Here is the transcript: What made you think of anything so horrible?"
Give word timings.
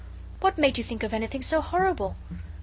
What 0.39 0.57
made 0.57 0.79
you 0.79 0.83
think 0.83 1.03
of 1.03 1.13
anything 1.13 1.43
so 1.43 1.61
horrible?" 1.61 2.15